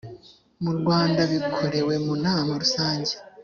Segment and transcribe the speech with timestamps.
[0.63, 3.13] mu rwanda bikorewe mu nama rusange